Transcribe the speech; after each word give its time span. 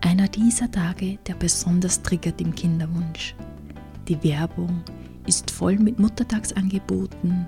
einer 0.00 0.28
dieser 0.28 0.70
Tage, 0.70 1.18
der 1.26 1.34
besonders 1.34 2.02
triggert 2.02 2.40
im 2.40 2.54
Kinderwunsch. 2.54 3.34
Die 4.08 4.22
Werbung 4.22 4.82
ist 5.26 5.50
voll 5.50 5.78
mit 5.78 5.98
Muttertagsangeboten, 5.98 7.46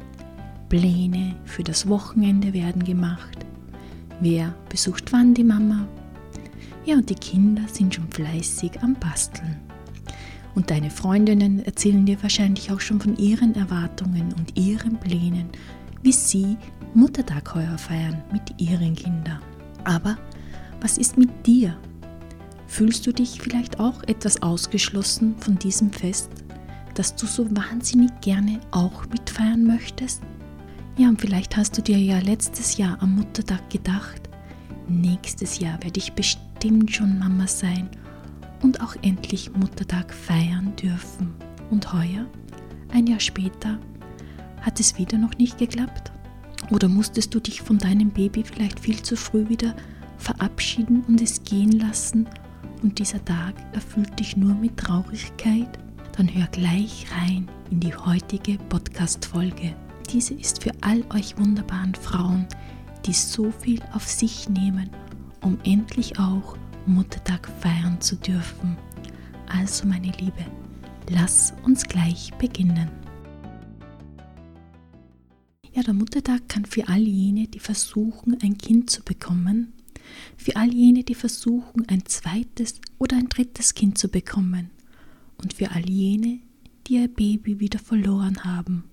Pläne 0.69 1.37
für 1.45 1.63
das 1.63 1.89
Wochenende 1.89 2.53
werden 2.53 2.85
gemacht. 2.85 3.39
Wer 4.21 4.55
besucht 4.69 5.13
wann 5.13 5.35
die 5.35 5.45
Mama? 5.45 5.87
Ja, 6.85 6.97
und 6.97 7.11
die 7.11 7.15
Kinder 7.15 7.63
sind 7.71 7.95
schon 7.95 8.09
fleißig 8.09 8.81
am 8.83 8.95
Basteln. 8.95 9.57
Und 10.55 10.71
deine 10.71 10.91
Freundinnen 10.91 11.65
erzählen 11.65 12.05
dir 12.05 12.23
wahrscheinlich 12.23 12.71
auch 12.71 12.81
schon 12.81 13.01
von 13.01 13.17
ihren 13.17 13.55
Erwartungen 13.55 14.33
und 14.35 14.59
ihren 14.59 14.99
Plänen, 14.99 15.49
wie 16.03 16.13
sie 16.13 16.57
Muttertag 16.95 17.55
heuer 17.55 17.79
feiern 17.79 18.23
mit 18.33 18.43
ihren 18.59 18.95
Kindern. 18.95 19.41
Aber 19.85 20.17
was 20.81 20.99
ist 20.99 21.17
mit 21.17 21.47
dir? 21.47 21.77
Fühlst 22.73 23.07
du 23.07 23.13
dich 23.13 23.39
vielleicht 23.39 23.81
auch 23.81 24.03
etwas 24.05 24.41
ausgeschlossen 24.41 25.37
von 25.37 25.59
diesem 25.59 25.93
Fest, 25.93 26.31
das 26.95 27.15
du 27.15 27.27
so 27.27 27.55
wahnsinnig 27.55 28.11
gerne 28.23 28.61
auch 28.71 29.07
mitfeiern 29.11 29.63
möchtest? 29.63 30.23
Ja, 30.97 31.11
und 31.11 31.21
vielleicht 31.21 31.55
hast 31.55 31.77
du 31.77 31.83
dir 31.83 31.99
ja 31.99 32.19
letztes 32.21 32.79
Jahr 32.79 32.97
am 33.03 33.17
Muttertag 33.17 33.69
gedacht, 33.69 34.23
nächstes 34.89 35.59
Jahr 35.59 35.83
werde 35.83 35.99
ich 35.99 36.15
bestimmt 36.15 36.91
schon 36.91 37.19
Mama 37.19 37.47
sein 37.47 37.91
und 38.63 38.81
auch 38.81 38.97
endlich 39.03 39.53
Muttertag 39.53 40.11
feiern 40.11 40.75
dürfen. 40.77 41.35
Und 41.71 41.93
heuer, 41.93 42.25
ein 42.91 43.07
Jahr 43.07 43.21
später, 43.21 43.79
hat 44.63 44.81
es 44.81 44.97
wieder 44.97 45.19
noch 45.19 45.37
nicht 45.37 45.59
geklappt? 45.59 46.11
Oder 46.71 46.89
musstest 46.89 47.35
du 47.35 47.41
dich 47.41 47.61
von 47.61 47.77
deinem 47.77 48.09
Baby 48.09 48.43
vielleicht 48.45 48.81
viel 48.81 49.03
zu 49.03 49.15
früh 49.15 49.47
wieder 49.51 49.77
verabschieden 50.17 51.05
und 51.07 51.21
es 51.21 51.43
gehen 51.45 51.73
lassen 51.73 52.27
und 52.83 52.99
dieser 52.99 53.25
Tag 53.25 53.55
erfüllt 53.73 54.19
dich 54.19 54.37
nur 54.37 54.55
mit 54.55 54.77
Traurigkeit, 54.77 55.79
dann 56.17 56.33
hör 56.33 56.47
gleich 56.49 57.07
rein 57.17 57.49
in 57.71 57.81
die 57.81 57.95
heutige 57.95 58.59
Podcast-Folge. 58.69 59.75
Diese 60.11 60.35
ist 60.35 60.63
für 60.63 60.73
all 60.81 61.03
euch 61.15 61.39
wunderbaren 61.39 61.95
Frauen, 61.95 62.47
die 63.07 63.13
so 63.13 63.51
viel 63.51 63.81
auf 63.93 64.07
sich 64.07 64.49
nehmen, 64.49 64.91
um 65.41 65.59
endlich 65.65 66.19
auch 66.19 66.57
Muttertag 66.87 67.49
feiern 67.61 68.01
zu 68.01 68.17
dürfen. 68.17 68.77
Also, 69.47 69.87
meine 69.87 70.13
Liebe, 70.19 70.45
lass 71.09 71.55
uns 71.65 71.85
gleich 71.85 72.33
beginnen. 72.39 72.91
Ja, 75.73 75.83
der 75.83 75.95
Muttertag 75.95 76.49
kann 76.49 76.67
für 76.67 76.89
all 76.89 77.01
jene, 77.01 77.47
die 77.49 77.59
versuchen, 77.59 78.37
ein 78.43 78.59
Kind 78.59 78.91
zu 78.91 79.03
bekommen, 79.03 79.73
für 80.37 80.57
all 80.57 80.73
jene, 80.73 81.05
die 81.05 81.15
versuchen, 81.15 81.87
ein 81.89 82.05
zweites 82.07 82.81
oder 82.99 83.17
ein 83.17 83.29
drittes 83.29 83.75
Kind 83.75 83.99
zu 83.99 84.09
bekommen 84.09 84.71
und 85.43 85.55
für 85.55 85.71
all 85.71 85.89
jene, 85.89 86.41
die 86.87 86.95
ihr 86.95 87.09
Baby 87.09 87.61
wieder 87.61 87.79
verloren 87.79 88.45
haben, 88.45 88.85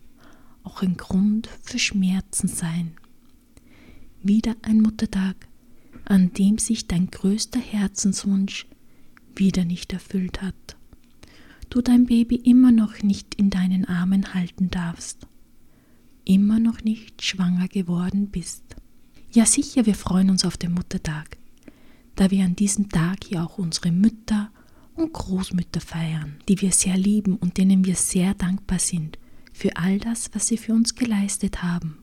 auch 0.63 0.81
ein 0.81 0.97
Grund 0.97 1.49
für 1.61 1.79
Schmerzen 1.79 2.47
sein. 2.47 2.91
Wieder 4.21 4.55
ein 4.61 4.81
Muttertag, 4.81 5.47
an 6.05 6.33
dem 6.33 6.57
sich 6.57 6.87
dein 6.87 7.09
größter 7.09 7.59
Herzenswunsch 7.59 8.67
wieder 9.35 9.63
nicht 9.63 9.93
erfüllt 9.93 10.41
hat. 10.41 10.75
Du 11.69 11.81
dein 11.81 12.05
Baby 12.05 12.35
immer 12.35 12.71
noch 12.71 13.03
nicht 13.03 13.35
in 13.35 13.49
deinen 13.49 13.85
Armen 13.85 14.33
halten 14.33 14.71
darfst, 14.71 15.27
immer 16.25 16.59
noch 16.59 16.83
nicht 16.83 17.23
schwanger 17.23 17.67
geworden 17.67 18.29
bist. 18.29 18.75
Ja 19.31 19.45
sicher, 19.45 19.85
wir 19.85 19.93
freuen 19.93 20.31
uns 20.31 20.43
auf 20.43 20.57
den 20.57 20.73
Muttertag, 20.73 21.37
da 22.15 22.31
wir 22.31 22.43
an 22.43 22.55
diesem 22.55 22.89
Tag 22.89 23.25
hier 23.25 23.43
auch 23.43 23.59
unsere 23.59 23.91
Mütter 23.91 24.49
und 24.95 25.13
Großmütter 25.13 25.81
feiern, 25.81 26.37
die 26.47 26.59
wir 26.61 26.71
sehr 26.71 26.97
lieben 26.97 27.35
und 27.35 27.57
denen 27.57 27.85
wir 27.85 27.93
sehr 27.93 28.33
dankbar 28.33 28.79
sind 28.79 29.19
für 29.53 29.77
all 29.77 29.99
das, 29.99 30.31
was 30.33 30.47
sie 30.47 30.57
für 30.57 30.73
uns 30.73 30.95
geleistet 30.95 31.61
haben. 31.61 31.99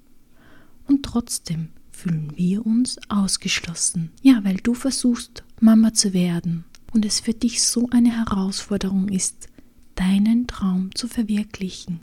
Und 0.87 1.05
trotzdem 1.05 1.71
fühlen 1.91 2.33
wir 2.37 2.65
uns 2.65 2.97
ausgeschlossen. 3.09 4.13
Ja, 4.23 4.45
weil 4.45 4.59
du 4.59 4.75
versuchst, 4.75 5.43
Mama 5.61 5.95
zu 5.95 6.13
werden 6.13 6.65
und 6.93 7.05
es 7.05 7.19
für 7.19 7.35
dich 7.35 7.61
so 7.61 7.89
eine 7.91 8.17
Herausforderung 8.17 9.09
ist, 9.09 9.49
deinen 9.97 10.47
Traum 10.47 10.95
zu 10.95 11.09
verwirklichen. 11.09 12.01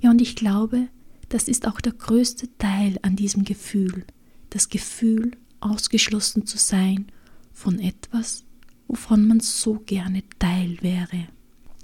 Ja, 0.00 0.10
und 0.10 0.20
ich 0.20 0.36
glaube, 0.36 0.86
das 1.30 1.48
ist 1.48 1.66
auch 1.66 1.80
der 1.80 1.94
größte 1.94 2.48
Teil 2.58 3.00
an 3.02 3.16
diesem 3.16 3.42
Gefühl, 3.42 4.04
das 4.50 4.68
Gefühl, 4.68 5.32
ausgeschlossen 5.60 6.46
zu 6.46 6.58
sein 6.58 7.06
von 7.52 7.78
etwas, 7.78 8.44
wovon 8.88 9.26
man 9.26 9.40
so 9.40 9.80
gerne 9.86 10.22
Teil 10.38 10.78
wäre. 10.80 11.28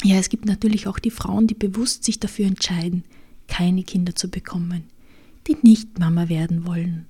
Ja, 0.05 0.17
es 0.17 0.29
gibt 0.29 0.47
natürlich 0.47 0.87
auch 0.87 0.99
die 0.99 1.11
Frauen, 1.11 1.47
die 1.47 1.55
bewusst 1.55 2.05
sich 2.05 2.19
dafür 2.21 2.47
entscheiden, 2.47 3.05
keine 3.49 3.83
Kinder 3.83 4.15
zu 4.15 4.29
bekommen, 4.29 4.85
die 5.47 5.57
nicht 5.63 5.99
Mama 5.99 6.29
werden 6.29 6.67
wollen. 6.67 7.07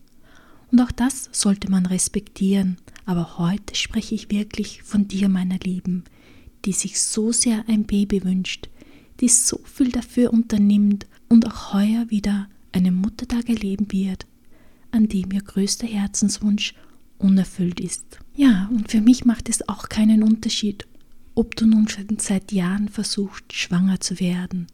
Und 0.70 0.80
auch 0.80 0.90
das 0.90 1.28
sollte 1.32 1.70
man 1.70 1.86
respektieren, 1.86 2.78
aber 3.04 3.38
heute 3.38 3.74
spreche 3.74 4.14
ich 4.14 4.30
wirklich 4.30 4.82
von 4.82 5.08
dir, 5.08 5.28
meiner 5.28 5.58
Lieben, 5.58 6.04
die 6.64 6.72
sich 6.72 7.00
so 7.00 7.32
sehr 7.32 7.64
ein 7.68 7.84
Baby 7.84 8.24
wünscht, 8.24 8.68
die 9.20 9.28
so 9.28 9.60
viel 9.64 9.90
dafür 9.90 10.32
unternimmt 10.32 11.06
und 11.28 11.46
auch 11.46 11.74
heuer 11.74 12.08
wieder 12.08 12.48
einen 12.72 12.94
Muttertag 12.94 13.48
erleben 13.48 13.90
wird, 13.90 14.26
an 14.92 15.08
dem 15.08 15.32
ihr 15.32 15.42
größter 15.42 15.86
Herzenswunsch 15.86 16.74
unerfüllt 17.18 17.80
ist. 17.80 18.18
Ja, 18.34 18.68
und 18.70 18.90
für 18.90 19.00
mich 19.00 19.24
macht 19.24 19.48
es 19.48 19.68
auch 19.68 19.88
keinen 19.88 20.22
Unterschied, 20.22 20.86
ob 21.34 21.56
du 21.56 21.66
nun 21.66 21.88
schon 21.88 22.18
seit 22.18 22.52
Jahren 22.52 22.88
versuchst, 22.88 23.52
schwanger 23.52 24.00
zu 24.00 24.20
werden 24.20 24.66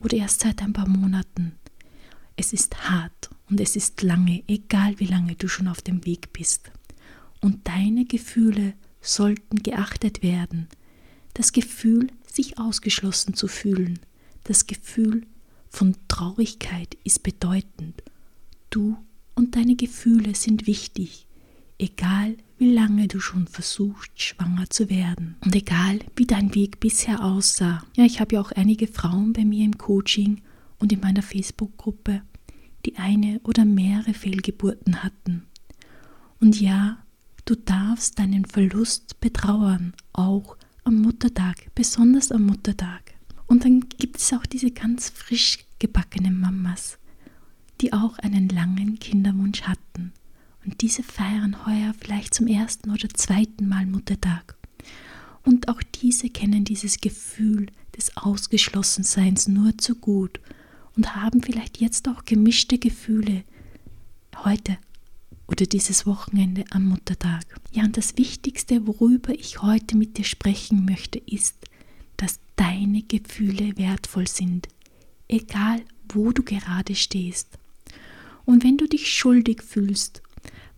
oder 0.00 0.16
erst 0.16 0.40
seit 0.40 0.62
ein 0.62 0.72
paar 0.72 0.88
Monaten. 0.88 1.52
Es 2.36 2.52
ist 2.52 2.88
hart 2.88 3.30
und 3.48 3.60
es 3.60 3.76
ist 3.76 4.02
lange, 4.02 4.42
egal 4.46 4.98
wie 4.98 5.06
lange 5.06 5.34
du 5.34 5.48
schon 5.48 5.68
auf 5.68 5.80
dem 5.82 6.04
Weg 6.04 6.32
bist. 6.32 6.70
Und 7.40 7.66
deine 7.66 8.04
Gefühle 8.04 8.74
sollten 9.00 9.62
geachtet 9.62 10.22
werden. 10.22 10.68
Das 11.34 11.52
Gefühl, 11.52 12.08
sich 12.26 12.58
ausgeschlossen 12.58 13.34
zu 13.34 13.48
fühlen, 13.48 13.98
das 14.44 14.66
Gefühl 14.66 15.26
von 15.68 15.96
Traurigkeit 16.08 16.96
ist 17.04 17.22
bedeutend. 17.22 18.02
Du 18.70 18.96
und 19.36 19.54
deine 19.54 19.76
Gefühle 19.76 20.34
sind 20.34 20.66
wichtig, 20.66 21.28
egal 21.78 22.36
wie 22.58 22.72
lange 22.72 23.06
du 23.06 23.20
schon 23.20 23.46
versuchst, 23.46 24.10
schwanger 24.20 24.68
zu 24.70 24.88
werden 24.88 25.36
und 25.44 25.54
egal 25.54 26.00
wie 26.16 26.26
dein 26.26 26.54
Weg 26.54 26.80
bisher 26.80 27.22
aussah. 27.22 27.84
Ja, 27.94 28.04
ich 28.04 28.20
habe 28.20 28.34
ja 28.34 28.40
auch 28.40 28.50
einige 28.52 28.88
Frauen 28.88 29.32
bei 29.34 29.44
mir 29.44 29.64
im 29.64 29.76
Coaching 29.76 30.40
und 30.78 30.92
in 30.92 31.00
meiner 31.00 31.22
Facebook-Gruppe, 31.22 32.22
die 32.86 32.96
eine 32.96 33.40
oder 33.44 33.64
mehrere 33.64 34.14
Fehlgeburten 34.14 35.02
hatten. 35.02 35.46
Und 36.40 36.60
ja, 36.60 36.98
du 37.44 37.54
darfst 37.54 38.18
deinen 38.18 38.46
Verlust 38.46 39.20
betrauern, 39.20 39.92
auch 40.12 40.56
am 40.84 40.96
Muttertag, 40.96 41.68
besonders 41.74 42.32
am 42.32 42.46
Muttertag. 42.46 43.14
Und 43.46 43.64
dann 43.64 43.80
gibt 43.98 44.16
es 44.18 44.32
auch 44.32 44.46
diese 44.46 44.70
ganz 44.70 45.10
frisch 45.10 45.58
gebackenen 45.78 46.40
Mamas, 46.40 46.98
die 47.80 47.92
auch 47.92 48.18
einen 48.18 48.48
langen 48.48 48.98
Kinderwunsch 48.98 49.62
hatten. 49.62 50.12
Und 50.64 50.80
diese 50.80 51.02
feiern 51.02 51.64
heuer 51.66 51.94
vielleicht 51.98 52.34
zum 52.34 52.46
ersten 52.46 52.90
oder 52.90 53.08
zweiten 53.10 53.68
Mal 53.68 53.86
Muttertag. 53.86 54.56
Und 55.44 55.68
auch 55.68 55.82
diese 55.82 56.28
kennen 56.28 56.64
dieses 56.64 57.00
Gefühl 57.00 57.66
des 57.96 58.16
Ausgeschlossenseins 58.16 59.48
nur 59.48 59.78
zu 59.78 59.94
gut 59.94 60.40
und 60.96 61.14
haben 61.14 61.42
vielleicht 61.42 61.78
jetzt 61.78 62.08
auch 62.08 62.24
gemischte 62.24 62.78
Gefühle 62.78 63.44
heute 64.44 64.78
oder 65.46 65.66
dieses 65.66 66.06
Wochenende 66.06 66.64
am 66.70 66.88
Muttertag. 66.88 67.44
Ja, 67.72 67.84
und 67.84 67.96
das 67.96 68.18
Wichtigste, 68.18 68.86
worüber 68.86 69.32
ich 69.32 69.62
heute 69.62 69.96
mit 69.96 70.18
dir 70.18 70.24
sprechen 70.24 70.84
möchte, 70.84 71.18
ist, 71.18 71.54
dass 72.16 72.40
deine 72.56 73.02
Gefühle 73.02 73.76
wertvoll 73.76 74.26
sind, 74.26 74.68
egal 75.28 75.82
wo 76.08 76.32
du 76.32 76.42
gerade 76.42 76.94
stehst. 76.94 77.58
Und 78.46 78.64
wenn 78.64 78.78
du 78.78 78.86
dich 78.86 79.12
schuldig 79.12 79.62
fühlst, 79.62 80.22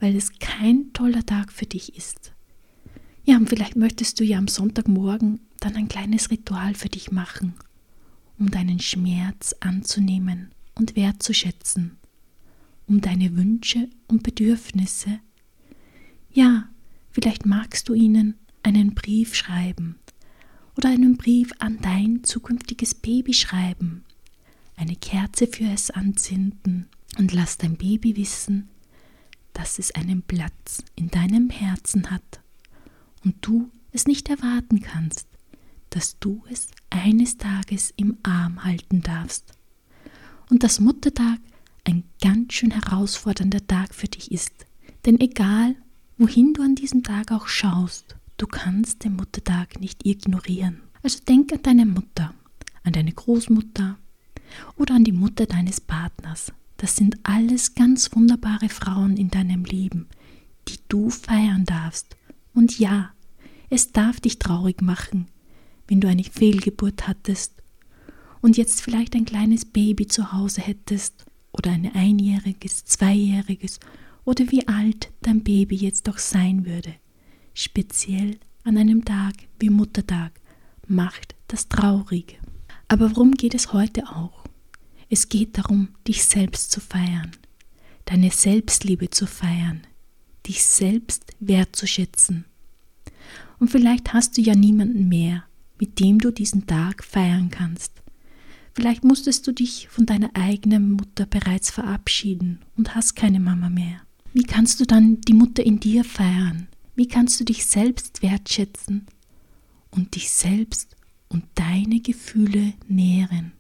weil 0.00 0.17
es 0.17 0.38
kein 0.41 0.93
toller 0.93 1.25
Tag 1.25 1.53
für 1.53 1.67
dich 1.67 1.97
ist, 1.97 2.32
ja, 3.25 3.37
und 3.37 3.49
vielleicht 3.49 3.76
möchtest 3.76 4.19
du 4.19 4.25
ja 4.25 4.38
am 4.38 4.49
Sonntagmorgen 4.49 5.38
dann 5.61 5.76
ein 5.76 5.88
kleines 5.88 6.31
Ritual 6.31 6.75
für 6.75 6.88
dich 6.88 7.12
machen, 7.12 7.55
um 8.38 8.50
deinen 8.50 8.81
Schmerz 8.81 9.55
anzunehmen 9.61 10.50
und 10.75 10.97
wertzuschätzen 10.97 11.99
um 12.88 13.00
deine 13.00 13.37
Wünsche 13.37 13.88
und 14.09 14.23
Bedürfnisse. 14.23 15.21
Ja, 16.32 16.69
vielleicht 17.11 17.47
magst 17.47 17.88
du 17.88 17.94
ihnen 17.94 18.35
einen 18.62 18.94
Brief 18.94 19.35
schreiben 19.35 19.97
oder 20.76 20.88
einen 20.88 21.17
Brief 21.17 21.53
an 21.59 21.79
dein 21.82 22.25
zukünftiges 22.25 22.94
Baby 22.94 23.35
schreiben, 23.35 24.05
eine 24.76 24.97
Kerze 24.97 25.47
für 25.47 25.64
es 25.64 25.91
anzünden 25.91 26.88
und 27.19 27.32
lass 27.32 27.59
dein 27.59 27.76
Baby 27.76 28.17
wissen, 28.17 28.69
dass 29.53 29.79
es 29.79 29.91
einen 29.94 30.23
Platz 30.23 30.85
in 30.94 31.11
deinem 31.11 31.50
Herzen 31.50 32.11
hat 32.11 32.41
und 33.25 33.35
du 33.41 33.70
es 33.91 34.06
nicht 34.06 34.29
erwarten 34.29 34.81
kannst, 34.81 35.26
dass 35.91 36.19
du 36.20 36.44
es 36.49 36.69
eines 36.91 37.37
Tages 37.37 37.93
im 37.97 38.19
Arm 38.23 38.65
halten 38.65 39.03
darfst. 39.03 39.53
Und 40.49 40.62
das 40.62 40.81
Muttertag 40.81 41.41
ein 41.85 42.05
ganz 42.23 42.53
schön 42.55 42.70
herausfordernder 42.70 43.67
Tag 43.67 43.94
für 43.94 44.09
dich 44.09 44.31
ist. 44.31 44.67
Denn 45.05 45.19
egal, 45.21 45.75
wohin 46.19 46.55
du 46.55 46.62
an 46.62 46.75
diesem 46.75 47.03
Tag 47.03 47.32
auch 47.32 47.49
schaust, 47.49 48.17
du 48.37 48.47
kannst 48.47 49.05
den 49.05 49.17
Muttertag 49.17 49.81
nicht 49.81 50.06
ignorieren. 50.06 50.82
Also 51.03 51.21
denk 51.26 51.53
an 51.53 51.62
deine 51.62 51.87
Mutter, 51.87 52.35
an 52.85 52.93
deine 52.93 53.12
Großmutter 53.12 53.99
oder 54.76 54.94
an 54.94 55.05
die 55.05 55.12
Mutter 55.12 55.47
deines 55.47 55.81
Partners. 55.81 56.53
Das 56.78 56.94
sind 56.94 57.19
alles 57.25 57.75
ganz 57.75 58.14
wunderbare 58.14 58.69
Frauen 58.69 59.16
in 59.16 59.30
deinem 59.30 59.64
Leben, 59.64 60.06
die 60.69 60.78
du 60.88 61.10
feiern 61.10 61.64
darfst. 61.64 62.16
Und 62.54 62.78
ja, 62.78 63.10
es 63.69 63.92
darf 63.92 64.20
dich 64.20 64.38
traurig 64.38 64.80
machen, 64.80 65.26
wenn 65.88 66.00
du 66.00 66.08
eine 66.08 66.22
Fehlgeburt 66.25 67.08
hattest 67.08 67.52
und 68.40 68.56
jetzt 68.56 68.80
vielleicht 68.80 69.14
ein 69.16 69.25
kleines 69.25 69.64
Baby 69.64 70.06
zu 70.06 70.32
Hause 70.32 70.60
hättest 70.60 71.26
oder 71.52 71.72
ein 71.72 71.92
einjähriges, 71.92 72.84
zweijähriges 72.84 73.80
oder 74.25 74.50
wie 74.52 74.69
alt 74.69 75.10
dein 75.20 75.42
Baby 75.42 75.75
jetzt 75.75 76.06
doch 76.06 76.19
sein 76.19 76.64
würde. 76.64 76.94
Speziell 77.54 78.38
an 78.62 78.76
einem 78.76 79.04
Tag 79.04 79.34
wie 79.58 79.70
Muttertag 79.70 80.40
macht 80.86 81.34
das 81.48 81.69
traurig. 81.69 82.38
Aber 82.86 83.10
worum 83.10 83.32
geht 83.32 83.54
es 83.54 83.72
heute 83.72 84.08
auch? 84.08 84.48
Es 85.10 85.28
geht 85.28 85.56
darum, 85.56 85.88
dich 86.06 86.25
selbst 86.25 86.70
zu 86.70 86.81
feiern, 86.81 87.32
deine 88.05 88.31
Selbstliebe 88.31 89.08
zu 89.10 89.26
feiern, 89.26 89.87
dich 90.46 90.62
selbst 90.62 91.34
wertzuschätzen. 91.40 92.44
Und 93.58 93.70
vielleicht 93.70 94.12
hast 94.12 94.37
du 94.37 94.43
ja 94.43 94.55
niemanden 94.55 95.08
mehr, 95.08 95.44
mit 95.81 95.99
dem 95.99 96.19
du 96.19 96.31
diesen 96.31 96.66
Tag 96.66 97.05
feiern 97.05 97.50
kannst. 97.50 97.93
Vielleicht 98.75 99.02
musstest 99.02 99.46
du 99.46 99.52
dich 99.52 99.88
von 99.88 100.06
deiner 100.06 100.31
eigenen 100.34 100.93
Mutter 100.93 101.26
bereits 101.26 101.70
verabschieden 101.70 102.61
und 102.76 102.94
hast 102.94 103.16
keine 103.16 103.40
Mama 103.40 103.70
mehr. 103.70 104.02
Wie 104.32 104.44
kannst 104.44 104.78
du 104.78 104.84
dann 104.84 105.20
die 105.22 105.32
Mutter 105.32 105.64
in 105.64 105.81
dir 105.81 106.04
feiern? 106.04 106.69
Wie 106.94 107.08
kannst 107.08 107.40
du 107.40 107.44
dich 107.44 107.66
selbst 107.66 108.22
wertschätzen 108.22 109.06
und 109.90 110.14
dich 110.14 110.31
selbst 110.31 110.96
und 111.28 111.44
deine 111.54 112.00
Gefühle 112.00 112.75
nähren? 112.87 113.52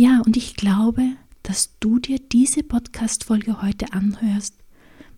Ja, 0.00 0.22
und 0.24 0.36
ich 0.36 0.54
glaube, 0.54 1.02
dass 1.42 1.76
du 1.80 1.98
dir 1.98 2.20
diese 2.20 2.62
Podcast-Folge 2.62 3.62
heute 3.62 3.92
anhörst, 3.92 4.54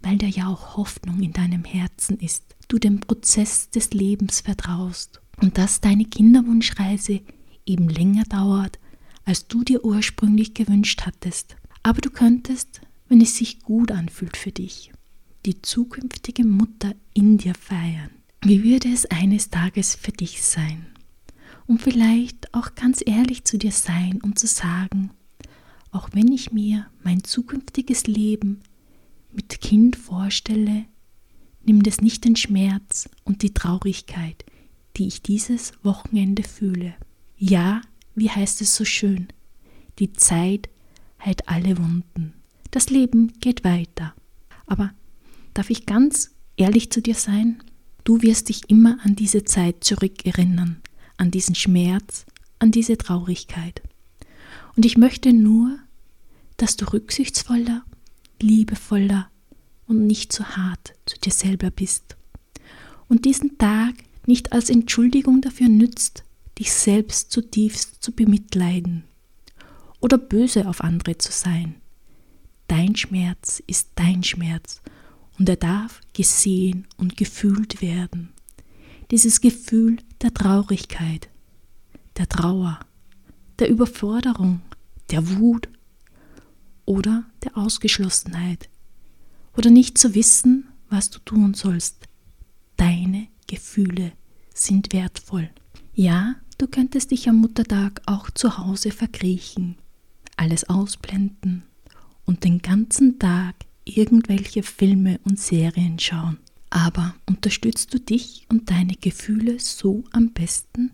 weil 0.00 0.16
da 0.16 0.24
ja 0.24 0.46
auch 0.46 0.78
Hoffnung 0.78 1.20
in 1.20 1.34
deinem 1.34 1.64
Herzen 1.64 2.16
ist. 2.16 2.56
Du 2.66 2.78
dem 2.78 3.00
Prozess 3.00 3.68
des 3.68 3.92
Lebens 3.92 4.40
vertraust 4.40 5.20
und 5.42 5.58
dass 5.58 5.82
deine 5.82 6.06
Kinderwunschreise 6.06 7.20
eben 7.66 7.90
länger 7.90 8.22
dauert, 8.24 8.78
als 9.26 9.46
du 9.48 9.64
dir 9.64 9.84
ursprünglich 9.84 10.54
gewünscht 10.54 11.02
hattest. 11.04 11.56
Aber 11.82 12.00
du 12.00 12.08
könntest, 12.08 12.80
wenn 13.06 13.20
es 13.20 13.36
sich 13.36 13.60
gut 13.60 13.92
anfühlt 13.92 14.38
für 14.38 14.50
dich, 14.50 14.92
die 15.44 15.60
zukünftige 15.60 16.46
Mutter 16.46 16.94
in 17.12 17.36
dir 17.36 17.54
feiern. 17.54 18.08
Wie 18.40 18.64
würde 18.64 18.88
es 18.88 19.04
eines 19.04 19.50
Tages 19.50 19.94
für 19.94 20.12
dich 20.12 20.42
sein? 20.42 20.86
Und 21.70 21.80
vielleicht 21.80 22.52
auch 22.52 22.74
ganz 22.74 23.00
ehrlich 23.06 23.44
zu 23.44 23.56
dir 23.56 23.70
sein 23.70 24.18
und 24.24 24.40
zu 24.40 24.48
sagen, 24.48 25.12
auch 25.92 26.08
wenn 26.12 26.32
ich 26.32 26.50
mir 26.50 26.88
mein 27.04 27.22
zukünftiges 27.22 28.08
Leben 28.08 28.62
mit 29.30 29.60
Kind 29.60 29.94
vorstelle, 29.94 30.86
nimmt 31.64 31.86
es 31.86 32.00
nicht 32.00 32.24
den 32.24 32.34
Schmerz 32.34 33.08
und 33.22 33.42
die 33.42 33.54
Traurigkeit, 33.54 34.44
die 34.96 35.06
ich 35.06 35.22
dieses 35.22 35.72
Wochenende 35.84 36.42
fühle. 36.42 36.92
Ja, 37.38 37.82
wie 38.16 38.30
heißt 38.30 38.60
es 38.62 38.74
so 38.74 38.84
schön? 38.84 39.28
Die 40.00 40.12
Zeit 40.12 40.68
heilt 41.24 41.48
alle 41.48 41.78
Wunden. 41.78 42.32
Das 42.72 42.90
Leben 42.90 43.32
geht 43.38 43.62
weiter. 43.62 44.12
Aber 44.66 44.92
darf 45.54 45.70
ich 45.70 45.86
ganz 45.86 46.32
ehrlich 46.56 46.90
zu 46.90 47.00
dir 47.00 47.14
sein? 47.14 47.62
Du 48.02 48.22
wirst 48.22 48.48
dich 48.48 48.68
immer 48.68 48.98
an 49.04 49.14
diese 49.14 49.44
Zeit 49.44 49.84
zurückerinnern, 49.84 50.82
an 51.20 51.30
diesen 51.30 51.54
Schmerz, 51.54 52.24
an 52.58 52.72
diese 52.72 52.96
Traurigkeit. 52.96 53.82
Und 54.74 54.86
ich 54.86 54.96
möchte 54.96 55.32
nur, 55.32 55.78
dass 56.56 56.76
du 56.76 56.90
rücksichtsvoller, 56.90 57.84
liebevoller 58.40 59.30
und 59.86 60.06
nicht 60.06 60.32
so 60.32 60.44
hart 60.44 60.94
zu 61.04 61.18
dir 61.18 61.32
selber 61.32 61.70
bist. 61.70 62.16
Und 63.08 63.26
diesen 63.26 63.58
Tag 63.58 63.94
nicht 64.26 64.52
als 64.52 64.70
Entschuldigung 64.70 65.42
dafür 65.42 65.68
nützt, 65.68 66.24
dich 66.58 66.72
selbst 66.72 67.32
zutiefst 67.32 68.02
zu 68.02 68.12
bemitleiden 68.12 69.04
oder 70.00 70.16
böse 70.16 70.68
auf 70.68 70.82
andere 70.82 71.18
zu 71.18 71.32
sein. 71.32 71.74
Dein 72.66 72.96
Schmerz 72.96 73.62
ist 73.66 73.88
dein 73.96 74.22
Schmerz 74.22 74.80
und 75.38 75.48
er 75.48 75.56
darf 75.56 76.00
gesehen 76.14 76.86
und 76.96 77.16
gefühlt 77.16 77.82
werden. 77.82 78.30
Dieses 79.10 79.40
Gefühl 79.40 79.98
der 80.22 80.34
Traurigkeit, 80.34 81.28
der 82.16 82.28
Trauer, 82.28 82.80
der 83.58 83.68
Überforderung, 83.68 84.60
der 85.10 85.28
Wut 85.38 85.68
oder 86.84 87.24
der 87.44 87.56
Ausgeschlossenheit 87.56 88.68
oder 89.56 89.70
nicht 89.70 89.98
zu 89.98 90.14
wissen, 90.14 90.68
was 90.88 91.10
du 91.10 91.18
tun 91.20 91.54
sollst. 91.54 92.08
Deine 92.76 93.28
Gefühle 93.46 94.12
sind 94.54 94.92
wertvoll. 94.92 95.50
Ja, 95.94 96.36
Du 96.60 96.66
könntest 96.66 97.10
dich 97.10 97.26
am 97.26 97.36
Muttertag 97.36 98.02
auch 98.04 98.28
zu 98.28 98.58
Hause 98.58 98.90
verkriechen, 98.90 99.76
alles 100.36 100.68
ausblenden 100.68 101.62
und 102.26 102.44
den 102.44 102.60
ganzen 102.60 103.18
Tag 103.18 103.54
irgendwelche 103.86 104.62
Filme 104.62 105.20
und 105.24 105.40
Serien 105.40 105.98
schauen. 105.98 106.36
Aber 106.70 107.16
unterstützt 107.26 107.92
du 107.92 107.98
dich 107.98 108.46
und 108.48 108.70
deine 108.70 108.94
Gefühle 108.94 109.58
so 109.58 110.04
am 110.12 110.30
besten? 110.30 110.92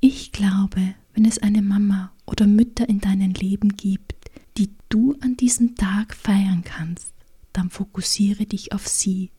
Ich 0.00 0.32
glaube, 0.32 0.94
wenn 1.14 1.26
es 1.26 1.38
eine 1.38 1.60
Mama 1.60 2.10
oder 2.26 2.46
Mütter 2.46 2.88
in 2.88 2.98
deinem 2.98 3.32
Leben 3.32 3.76
gibt, 3.76 4.14
die 4.56 4.70
du 4.88 5.14
an 5.20 5.36
diesem 5.36 5.76
Tag 5.76 6.14
feiern 6.14 6.62
kannst, 6.64 7.12
dann 7.52 7.68
fokussiere 7.68 8.46
dich 8.46 8.72
auf 8.72 8.88
sie, 8.88 9.30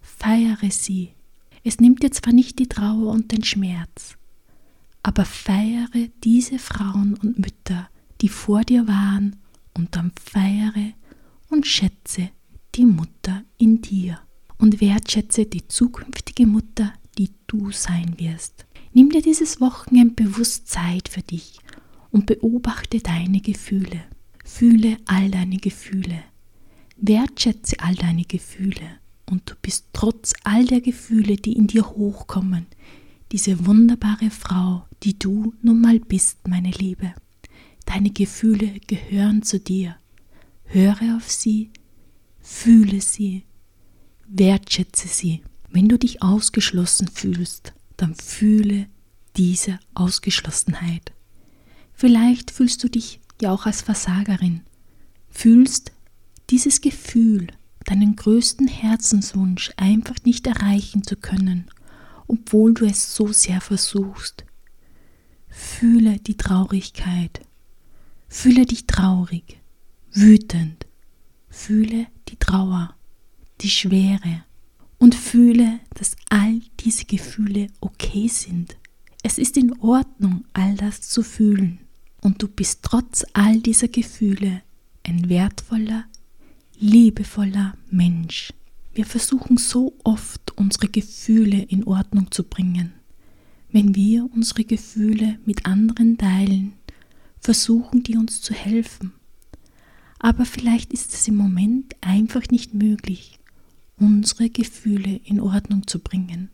feiere 0.00 0.70
sie. 0.70 1.12
Es 1.64 1.80
nimmt 1.80 2.02
dir 2.02 2.12
zwar 2.12 2.34
nicht 2.34 2.58
die 2.58 2.68
Trauer 2.68 3.12
und 3.12 3.32
den 3.32 3.44
Schmerz, 3.44 4.16
aber 5.02 5.24
feiere 5.24 6.08
diese 6.22 6.58
Frauen 6.58 7.14
und 7.14 7.38
Mütter, 7.38 7.88
die 8.20 8.28
vor 8.28 8.62
dir 8.62 8.86
waren, 8.86 9.36
und 9.74 9.94
dann 9.96 10.12
feiere 10.18 10.92
und 11.48 11.66
schätze 11.66 12.30
die 12.74 12.86
Mutter 12.86 13.44
in 13.58 13.82
dir 13.82 14.20
und 14.58 14.80
wertschätze 14.80 15.46
die 15.46 15.66
zukünftige 15.68 16.46
Mutter, 16.46 16.92
die 17.18 17.30
du 17.46 17.70
sein 17.70 18.14
wirst. 18.18 18.66
Nimm 18.92 19.10
dir 19.10 19.22
dieses 19.22 19.60
Wochenende 19.60 20.14
bewusst 20.14 20.68
Zeit 20.68 21.08
für 21.08 21.22
dich 21.22 21.58
und 22.10 22.26
beobachte 22.26 23.00
deine 23.00 23.40
Gefühle. 23.40 24.04
Fühle 24.44 24.96
all 25.06 25.30
deine 25.30 25.58
Gefühle. 25.58 26.22
Wertschätze 26.96 27.78
all 27.80 27.94
deine 27.94 28.24
Gefühle 28.24 28.98
und 29.26 29.50
du 29.50 29.54
bist 29.60 29.86
trotz 29.92 30.32
all 30.44 30.64
der 30.64 30.80
Gefühle, 30.80 31.36
die 31.36 31.52
in 31.52 31.66
dir 31.66 31.86
hochkommen, 31.86 32.66
diese 33.32 33.66
wunderbare 33.66 34.30
Frau, 34.30 34.86
die 35.02 35.18
du 35.18 35.52
nun 35.62 35.80
mal 35.80 35.98
bist, 36.00 36.46
meine 36.48 36.70
Liebe. 36.70 37.12
Deine 37.84 38.10
Gefühle 38.10 38.80
gehören 38.86 39.42
zu 39.42 39.60
dir. 39.60 39.96
Höre 40.64 41.16
auf 41.16 41.30
sie, 41.30 41.70
fühle 42.40 43.00
sie, 43.00 43.44
wertschätze 44.28 45.08
sie. 45.08 45.42
Wenn 45.70 45.88
du 45.88 45.98
dich 45.98 46.22
ausgeschlossen 46.22 47.08
fühlst, 47.08 47.72
dann 47.96 48.14
fühle 48.14 48.86
diese 49.36 49.78
Ausgeschlossenheit. 49.94 51.12
Vielleicht 51.92 52.50
fühlst 52.50 52.82
du 52.84 52.88
dich 52.88 53.20
ja 53.40 53.52
auch 53.52 53.66
als 53.66 53.82
Versagerin, 53.82 54.62
fühlst 55.28 55.92
dieses 56.50 56.80
Gefühl, 56.80 57.48
deinen 57.84 58.16
größten 58.16 58.68
Herzenswunsch 58.68 59.72
einfach 59.76 60.16
nicht 60.24 60.46
erreichen 60.46 61.02
zu 61.04 61.16
können, 61.16 61.66
obwohl 62.26 62.74
du 62.74 62.84
es 62.84 63.14
so 63.14 63.32
sehr 63.32 63.60
versuchst. 63.60 64.44
Fühle 65.48 66.18
die 66.18 66.36
Traurigkeit, 66.36 67.40
fühle 68.28 68.66
dich 68.66 68.86
traurig, 68.86 69.60
wütend, 70.12 70.86
fühle 71.48 72.06
die 72.28 72.36
Trauer, 72.36 72.94
die 73.60 73.70
Schwere 73.70 74.44
und 74.98 75.14
fühle, 75.14 75.80
dass 75.94 76.16
all 76.30 76.60
diese 76.80 77.04
Gefühle 77.04 77.68
okay 77.80 78.28
sind. 78.28 78.76
Es 79.22 79.38
ist 79.38 79.56
in 79.56 79.78
Ordnung, 79.80 80.44
all 80.52 80.74
das 80.76 81.00
zu 81.02 81.22
fühlen. 81.22 81.80
Und 82.20 82.42
du 82.42 82.48
bist 82.48 82.80
trotz 82.82 83.24
all 83.32 83.60
dieser 83.60 83.88
Gefühle 83.88 84.62
ein 85.02 85.28
wertvoller, 85.28 86.04
liebevoller 86.78 87.74
Mensch. 87.90 88.52
Wir 88.94 89.04
versuchen 89.04 89.58
so 89.58 89.96
oft, 90.04 90.56
unsere 90.56 90.88
Gefühle 90.88 91.62
in 91.62 91.84
Ordnung 91.84 92.30
zu 92.30 92.44
bringen. 92.44 92.92
Wenn 93.70 93.94
wir 93.94 94.28
unsere 94.32 94.64
Gefühle 94.64 95.38
mit 95.44 95.66
anderen 95.66 96.16
teilen, 96.16 96.72
versuchen 97.40 98.02
die 98.02 98.16
uns 98.16 98.40
zu 98.40 98.54
helfen. 98.54 99.12
Aber 100.18 100.46
vielleicht 100.46 100.92
ist 100.92 101.12
es 101.12 101.28
im 101.28 101.36
Moment 101.36 101.94
einfach 102.00 102.48
nicht 102.48 102.74
möglich, 102.74 103.38
unsere 103.98 104.50
Gefühle 104.50 105.20
in 105.24 105.40
Ordnung 105.40 105.86
zu 105.86 105.98
bringen. 105.98 106.50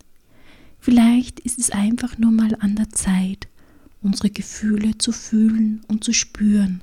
Vielleicht 0.78 1.40
ist 1.40 1.58
es 1.58 1.70
einfach 1.70 2.18
nur 2.18 2.32
mal 2.32 2.56
an 2.60 2.76
der 2.76 2.90
Zeit, 2.90 3.48
unsere 4.00 4.30
Gefühle 4.30 4.98
zu 4.98 5.12
fühlen 5.12 5.82
und 5.88 6.04
zu 6.04 6.12
spüren, 6.12 6.82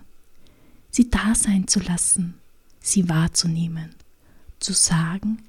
sie 0.89 1.09
da 1.09 1.35
sein 1.35 1.67
zu 1.67 1.79
lassen, 1.79 2.35
sie 2.79 3.09
wahrzunehmen, 3.09 3.89
zu 4.59 4.73
sagen, 4.73 5.39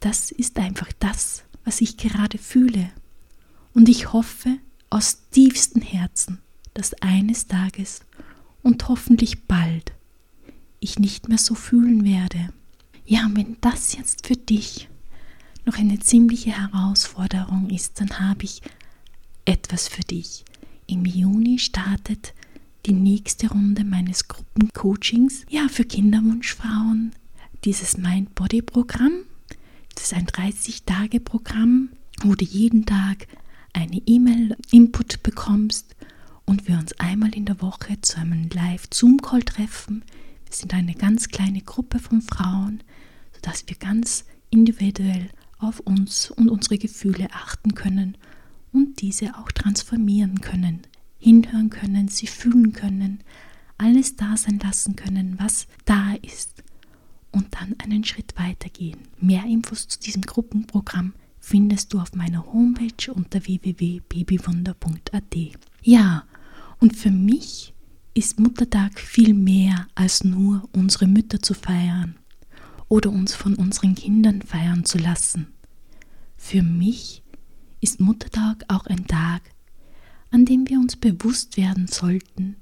das 0.00 0.30
ist 0.30 0.58
einfach 0.58 0.92
das, 0.98 1.44
was 1.64 1.80
ich 1.80 1.96
gerade 1.96 2.38
fühle. 2.38 2.90
Und 3.72 3.88
ich 3.88 4.12
hoffe 4.12 4.58
aus 4.90 5.28
tiefstem 5.30 5.82
Herzen, 5.82 6.38
dass 6.74 6.94
eines 6.94 7.46
Tages 7.46 8.00
und 8.62 8.86
hoffentlich 8.88 9.44
bald 9.44 9.92
ich 10.80 10.98
nicht 10.98 11.28
mehr 11.28 11.38
so 11.38 11.54
fühlen 11.54 12.04
werde. 12.04 12.52
Ja, 13.06 13.28
wenn 13.34 13.56
das 13.60 13.94
jetzt 13.94 14.26
für 14.26 14.36
dich 14.36 14.88
noch 15.66 15.76
eine 15.76 15.98
ziemliche 15.98 16.52
Herausforderung 16.58 17.68
ist, 17.68 18.00
dann 18.00 18.18
habe 18.18 18.44
ich 18.44 18.62
etwas 19.44 19.88
für 19.88 20.02
dich. 20.02 20.44
Im 20.86 21.04
Juni 21.04 21.58
startet 21.58 22.32
die 22.86 22.92
nächste 22.92 23.48
Runde 23.48 23.84
meines 23.84 24.28
Gruppencoachings. 24.28 25.44
Ja, 25.50 25.68
für 25.68 25.84
Kinderwunschfrauen 25.84 27.12
dieses 27.64 27.96
Mind-Body-Programm. 27.96 29.12
Das 29.94 30.04
ist 30.04 30.14
ein 30.14 30.26
30-Tage-Programm, 30.26 31.90
wo 32.22 32.34
du 32.34 32.44
jeden 32.44 32.84
Tag 32.86 33.26
eine 33.72 34.00
E-Mail-Input 34.04 35.22
bekommst 35.22 35.94
und 36.44 36.68
wir 36.68 36.78
uns 36.78 36.92
einmal 37.00 37.34
in 37.34 37.44
der 37.44 37.60
Woche 37.60 38.00
zu 38.00 38.18
einem 38.18 38.48
Live-Zoom-Call 38.50 39.42
treffen. 39.42 40.04
Wir 40.46 40.54
sind 40.54 40.74
eine 40.74 40.94
ganz 40.94 41.28
kleine 41.28 41.60
Gruppe 41.62 41.98
von 41.98 42.22
Frauen, 42.22 42.82
sodass 43.44 43.68
wir 43.68 43.76
ganz 43.76 44.24
individuell 44.48 45.28
auf 45.58 45.80
uns 45.80 46.30
und 46.30 46.48
unsere 46.48 46.78
Gefühle 46.78 47.28
achten 47.30 47.74
können 47.74 48.16
und 48.72 49.02
diese 49.02 49.36
auch 49.36 49.52
transformieren 49.52 50.40
können, 50.40 50.80
hinhören 51.18 51.68
können, 51.68 52.08
sie 52.08 52.26
fühlen 52.26 52.72
können, 52.72 53.18
alles 53.76 54.16
da 54.16 54.38
sein 54.38 54.58
lassen 54.60 54.96
können, 54.96 55.36
was 55.38 55.66
da 55.84 56.14
ist 56.22 56.62
und 57.32 57.48
dann 57.50 57.74
einen 57.78 58.04
Schritt 58.04 58.32
weitergehen. 58.38 59.00
Mehr 59.20 59.44
Infos 59.44 59.88
zu 59.88 60.00
diesem 60.00 60.22
Gruppenprogramm 60.22 61.12
findest 61.38 61.92
du 61.92 62.00
auf 62.00 62.14
meiner 62.14 62.46
Homepage 62.50 63.12
unter 63.12 63.44
www.babywunder.at. 63.44 65.36
Ja, 65.82 66.24
und 66.78 66.96
für 66.96 67.10
mich 67.10 67.74
ist 68.14 68.40
Muttertag 68.40 68.98
viel 68.98 69.34
mehr 69.34 69.86
als 69.94 70.24
nur 70.24 70.66
unsere 70.72 71.06
Mütter 71.06 71.42
zu 71.42 71.52
feiern 71.52 72.16
oder 72.94 73.10
uns 73.10 73.34
von 73.34 73.56
unseren 73.56 73.96
Kindern 73.96 74.40
feiern 74.40 74.84
zu 74.84 74.98
lassen. 74.98 75.48
Für 76.36 76.62
mich 76.62 77.24
ist 77.80 77.98
Muttertag 77.98 78.64
auch 78.68 78.86
ein 78.86 79.08
Tag, 79.08 79.42
an 80.30 80.44
dem 80.44 80.68
wir 80.68 80.78
uns 80.78 80.94
bewusst 80.94 81.56
werden 81.56 81.88
sollten, 81.88 82.54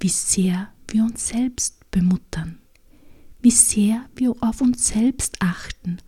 wie 0.00 0.08
sehr 0.08 0.72
wir 0.86 1.02
uns 1.02 1.28
selbst 1.28 1.90
bemuttern, 1.90 2.60
wie 3.42 3.50
sehr 3.50 4.06
wir 4.16 4.34
auf 4.40 4.62
uns 4.62 4.88
selbst 4.88 5.36
achten 5.40 5.98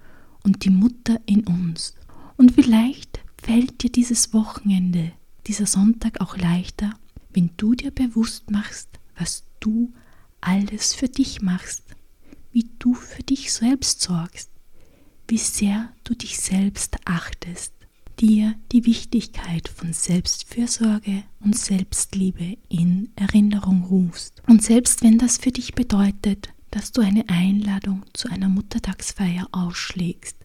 und 0.42 0.64
die 0.64 0.70
Mutter 0.70 1.20
in 1.26 1.46
uns. 1.46 1.94
Und 2.38 2.52
vielleicht 2.52 3.20
fällt 3.42 3.82
dir 3.82 3.92
dieses 3.92 4.32
Wochenende, 4.32 5.12
dieser 5.46 5.66
Sonntag 5.66 6.22
auch 6.22 6.38
leichter, 6.38 6.94
wenn 7.34 7.50
du 7.58 7.74
dir 7.74 7.90
bewusst 7.90 8.50
machst, 8.50 8.88
was 9.18 9.44
du 9.60 9.92
alles 10.40 10.94
für 10.94 11.10
dich 11.10 11.42
machst, 11.42 11.82
wie 12.52 12.68
du 12.78 12.94
für 12.94 13.22
dich 13.22 13.52
selbst 13.52 14.02
sorgst, 14.02 14.50
wie 15.28 15.38
sehr 15.38 15.92
du 16.04 16.14
dich 16.14 16.38
selbst 16.38 16.96
achtest, 17.04 17.72
dir 18.18 18.54
die 18.72 18.84
Wichtigkeit 18.84 19.68
von 19.68 19.92
Selbstfürsorge 19.92 21.22
und 21.40 21.56
Selbstliebe 21.56 22.58
in 22.68 23.10
Erinnerung 23.16 23.84
rufst. 23.84 24.42
Und 24.46 24.62
selbst 24.62 25.02
wenn 25.02 25.18
das 25.18 25.38
für 25.38 25.52
dich 25.52 25.74
bedeutet, 25.74 26.48
dass 26.70 26.92
du 26.92 27.00
eine 27.00 27.28
Einladung 27.28 28.04
zu 28.12 28.28
einer 28.28 28.48
Muttertagsfeier 28.48 29.48
ausschlägst, 29.52 30.36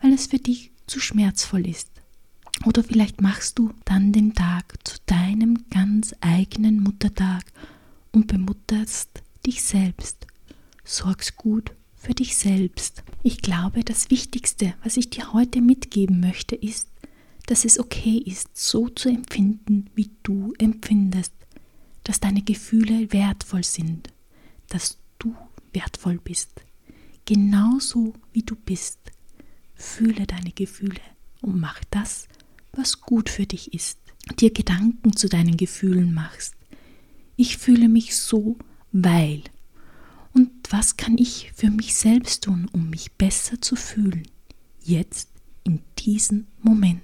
weil 0.00 0.12
es 0.12 0.26
für 0.26 0.38
dich 0.38 0.72
zu 0.86 1.00
schmerzvoll 1.00 1.66
ist, 1.66 1.90
oder 2.66 2.84
vielleicht 2.84 3.20
machst 3.20 3.58
du 3.58 3.72
dann 3.84 4.12
den 4.12 4.34
Tag 4.34 4.74
zu 4.84 4.96
deinem 5.06 5.64
ganz 5.70 6.14
eigenen 6.20 6.82
Muttertag 6.82 7.44
und 8.12 8.28
bemutterst 8.28 9.22
dich 9.44 9.62
selbst. 9.62 10.26
Sorgst 10.84 11.36
gut 11.36 11.72
für 11.96 12.14
dich 12.14 12.36
selbst. 12.36 13.02
Ich 13.22 13.38
glaube, 13.40 13.82
das 13.82 14.10
Wichtigste, 14.10 14.74
was 14.82 14.96
ich 14.96 15.10
dir 15.10 15.32
heute 15.32 15.62
mitgeben 15.62 16.20
möchte, 16.20 16.54
ist, 16.54 16.88
dass 17.46 17.64
es 17.64 17.78
okay 17.78 18.18
ist, 18.18 18.56
so 18.56 18.88
zu 18.88 19.08
empfinden, 19.08 19.90
wie 19.94 20.10
du 20.22 20.52
empfindest, 20.58 21.32
dass 22.04 22.20
deine 22.20 22.42
Gefühle 22.42 23.12
wertvoll 23.12 23.64
sind, 23.64 24.12
dass 24.68 24.98
du 25.18 25.34
wertvoll 25.72 26.18
bist, 26.22 26.50
genauso 27.24 28.14
wie 28.32 28.42
du 28.42 28.54
bist. 28.54 28.98
Fühle 29.74 30.26
deine 30.26 30.52
Gefühle 30.52 31.00
und 31.40 31.60
mach 31.60 31.82
das, 31.90 32.28
was 32.72 33.00
gut 33.00 33.28
für 33.28 33.46
dich 33.46 33.74
ist, 33.74 33.98
dir 34.38 34.52
Gedanken 34.52 35.16
zu 35.16 35.28
deinen 35.28 35.56
Gefühlen 35.56 36.12
machst. 36.14 36.54
Ich 37.36 37.56
fühle 37.56 37.88
mich 37.88 38.16
so, 38.16 38.56
weil. 38.92 39.42
Und 40.34 40.50
was 40.70 40.96
kann 40.96 41.16
ich 41.16 41.52
für 41.54 41.70
mich 41.70 41.94
selbst 41.94 42.44
tun, 42.44 42.68
um 42.72 42.90
mich 42.90 43.12
besser 43.12 43.60
zu 43.60 43.76
fühlen? 43.76 44.26
Jetzt, 44.82 45.30
in 45.62 45.80
diesem 45.98 46.48
Moment. 46.60 47.00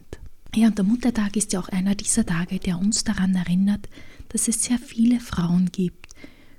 Ja, 0.54 0.66
und 0.66 0.76
der 0.76 0.84
Muttertag 0.84 1.37
ist 1.37 1.52
ja 1.52 1.60
auch 1.60 1.68
einer 1.68 1.94
dieser 1.94 2.26
Tage, 2.26 2.58
der 2.58 2.78
uns 2.78 3.04
daran 3.04 3.34
erinnert, 3.37 3.88
dass 4.30 4.49
es 4.49 4.64
sehr 4.64 4.78
viele 4.78 5.20
Frauen 5.20 5.70
gibt, 5.70 6.08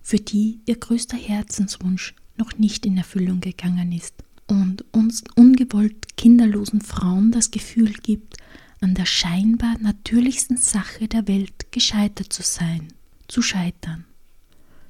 für 0.01 0.17
die 0.17 0.61
ihr 0.65 0.77
größter 0.77 1.17
Herzenswunsch 1.17 2.15
noch 2.37 2.57
nicht 2.57 2.85
in 2.85 2.97
Erfüllung 2.97 3.41
gegangen 3.41 3.91
ist 3.91 4.15
und 4.47 4.85
uns 4.93 5.23
ungewollt 5.35 6.15
kinderlosen 6.15 6.81
Frauen 6.81 7.31
das 7.31 7.51
Gefühl 7.51 7.93
gibt, 7.93 8.37
an 8.79 8.95
der 8.95 9.05
scheinbar 9.05 9.77
natürlichsten 9.79 10.57
Sache 10.57 11.07
der 11.07 11.27
Welt 11.27 11.71
gescheitert 11.71 12.33
zu 12.33 12.43
sein, 12.43 12.93
zu 13.27 13.41
scheitern, 13.41 14.05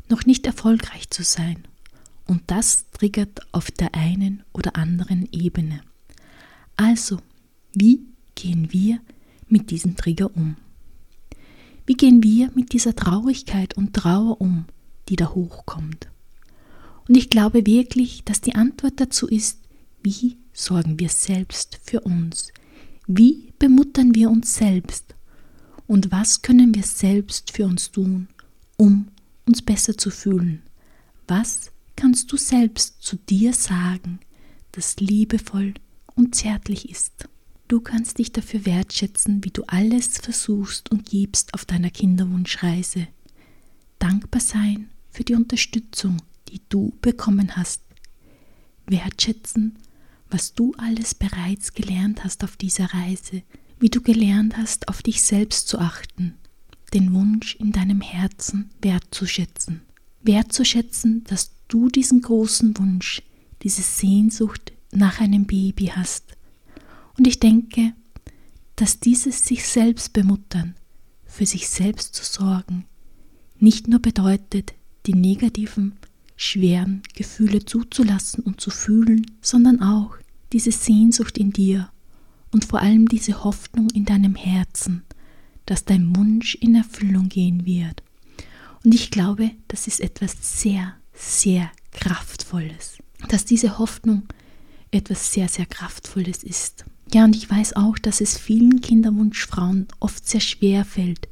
noch 0.09 0.25
nicht 0.25 0.45
erfolgreich 0.45 1.09
zu 1.09 1.23
sein. 1.23 1.67
Und 2.31 2.43
das 2.47 2.85
triggert 2.91 3.41
auf 3.51 3.71
der 3.71 3.93
einen 3.93 4.43
oder 4.53 4.77
anderen 4.77 5.27
Ebene. 5.33 5.81
Also, 6.77 7.17
wie 7.73 8.05
gehen 8.35 8.71
wir 8.71 9.01
mit 9.50 9.69
diesem 9.69 9.97
Trigger 9.97 10.33
um? 10.33 10.55
Wie 11.85 11.95
gehen 11.95 12.23
wir 12.23 12.50
mit 12.55 12.71
dieser 12.71 12.95
Traurigkeit 12.95 13.75
und 13.75 13.93
Trauer 13.93 14.39
um, 14.39 14.63
die 15.09 15.17
da 15.17 15.31
hochkommt? 15.31 16.07
Und 17.05 17.17
ich 17.17 17.29
glaube 17.29 17.65
wirklich, 17.65 18.23
dass 18.23 18.39
die 18.39 18.55
Antwort 18.55 18.93
dazu 19.01 19.27
ist, 19.27 19.59
wie 20.01 20.38
sorgen 20.53 21.01
wir 21.01 21.09
selbst 21.09 21.81
für 21.83 22.00
uns? 22.00 22.53
Wie 23.07 23.51
bemuttern 23.59 24.15
wir 24.15 24.31
uns 24.31 24.55
selbst? 24.55 25.15
Und 25.85 26.13
was 26.13 26.41
können 26.41 26.73
wir 26.75 26.83
selbst 26.83 27.51
für 27.51 27.65
uns 27.65 27.91
tun, 27.91 28.29
um 28.77 29.09
uns 29.45 29.61
besser 29.61 29.97
zu 29.97 30.09
fühlen? 30.09 30.61
Was 31.27 31.71
kannst 32.01 32.31
du 32.31 32.38
selbst 32.38 33.03
zu 33.03 33.15
dir 33.15 33.53
sagen, 33.53 34.22
das 34.72 34.96
liebevoll 34.96 35.75
und 36.15 36.34
zärtlich 36.34 36.89
ist. 36.89 37.29
Du 37.67 37.79
kannst 37.79 38.17
dich 38.17 38.31
dafür 38.31 38.65
wertschätzen, 38.65 39.43
wie 39.43 39.51
du 39.51 39.62
alles 39.67 40.17
versuchst 40.17 40.89
und 40.89 41.08
gibst 41.08 41.53
auf 41.53 41.63
deiner 41.63 41.91
Kinderwunschreise. 41.91 43.08
Dankbar 44.00 44.41
sein 44.41 44.89
für 45.12 45.24
die 45.24 45.36
Unterstützung, 45.36 46.17
die 46.50 46.62
du 46.70 46.91
bekommen 47.01 47.55
hast. 47.55 47.84
Wertschätzen, 48.88 49.77
was 50.27 50.55
du 50.55 50.74
alles 50.79 51.13
bereits 51.13 51.74
gelernt 51.75 52.24
hast 52.24 52.43
auf 52.43 52.58
dieser 52.58 52.91
Reise, 52.96 53.43
wie 53.79 53.89
du 53.89 54.01
gelernt 54.01 54.58
hast, 54.58 54.88
auf 54.88 55.03
dich 55.03 55.22
selbst 55.22 55.67
zu 55.67 55.77
achten, 55.77 56.34
den 56.96 57.13
Wunsch 57.13 57.55
in 57.58 57.72
deinem 57.72 58.01
Herzen 58.01 58.72
wertzuschätzen. 58.81 59.81
Wertzuschätzen, 60.24 61.24
dass 61.25 61.51
du 61.72 61.90
diesen 61.90 62.22
großen 62.22 62.78
Wunsch, 62.78 63.22
diese 63.63 63.82
Sehnsucht 63.82 64.74
nach 64.92 65.20
einem 65.20 65.46
Baby 65.46 65.88
hast 65.88 66.36
und 67.18 67.28
ich 67.28 67.40
denke, 67.40 67.94
dass 68.75 69.00
dieses 69.00 69.46
sich 69.46 69.68
selbst 69.68 70.13
bemuttern, 70.13 70.75
für 71.25 71.46
sich 71.46 71.70
selbst 71.70 72.16
zu 72.16 72.25
sorgen, 72.25 72.86
nicht 73.60 73.88
nur 73.88 74.00
bedeutet, 74.00 74.74
die 75.06 75.13
negativen, 75.13 75.94
schweren 76.36 77.04
Gefühle 77.13 77.63
zuzulassen 77.63 78.44
und 78.44 78.60
zu 78.60 78.72
fühlen, 78.72 79.25
sondern 79.42 79.82
auch 79.82 80.18
diese 80.51 80.72
Sehnsucht 80.72 81.38
in 81.38 81.54
dir 81.54 81.90
und 82.51 82.66
vor 82.66 82.80
allem 82.80 83.08
diese 83.08 83.44
Hoffnung 83.44 83.90
in 83.92 84.06
deinem 84.06 84.36
Herzen, 84.36 85.04
dass 85.66 85.86
dein 85.86 86.16
Wunsch 86.16 86.56
in 86.56 86.75
Erfüllung 86.75 87.30
gehen 87.30 87.66
wird. 87.66 88.01
Und 88.84 88.96
ich 88.96 89.12
glaube, 89.12 89.51
das 89.68 89.86
ist 89.86 90.01
etwas 90.01 90.36
sehr, 90.42 90.96
sehr 91.22 91.72
Kraftvolles, 91.92 92.98
dass 93.30 93.46
diese 93.46 93.78
Hoffnung 93.78 94.24
etwas 94.90 95.32
sehr, 95.32 95.48
sehr 95.48 95.66
Kraftvolles 95.66 96.44
ist. 96.44 96.86
Ja, 97.13 97.25
und 97.25 97.36
ich 97.36 97.50
weiß 97.50 97.75
auch, 97.75 97.98
dass 98.00 98.22
es 98.22 98.38
vielen 98.38 98.82
Kinderwunschfrauen 98.82 99.88
oft 100.00 100.28
sehr 100.28 100.40
schwer 100.40 100.86
fällt, 100.86 101.28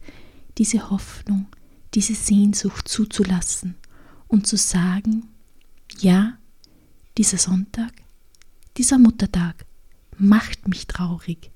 diese 0.57 0.89
Hoffnung, 0.89 1.47
diese 1.93 2.13
Sehnsucht 2.13 2.87
zuzulassen 2.87 3.75
und 4.27 4.45
zu 4.45 4.57
sagen, 4.57 5.27
ja, 5.99 6.37
dieser 7.17 7.37
Sonntag, 7.37 7.93
dieser 8.77 8.99
Muttertag 8.99 9.65
macht 10.17 10.67
mich 10.67 10.87
traurig, 10.87 11.51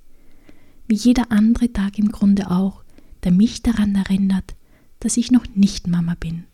wie 0.87 0.95
jeder 0.95 1.31
andere 1.31 1.71
Tag 1.71 1.99
im 1.99 2.11
Grunde 2.11 2.49
auch, 2.49 2.83
der 3.23 3.31
mich 3.31 3.61
daran 3.61 3.95
erinnert, 3.95 4.55
dass 4.99 5.17
ich 5.17 5.31
noch 5.31 5.45
nicht 5.53 5.87
Mama 5.87 6.15
bin. 6.15 6.45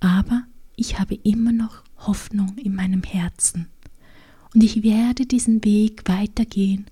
Aber 0.00 0.44
ich 0.76 0.98
habe 0.98 1.14
immer 1.14 1.52
noch 1.52 1.82
Hoffnung 1.96 2.56
in 2.58 2.74
meinem 2.74 3.02
Herzen 3.02 3.68
und 4.54 4.62
ich 4.62 4.82
werde 4.82 5.26
diesen 5.26 5.64
Weg 5.64 6.02
weitergehen 6.06 6.86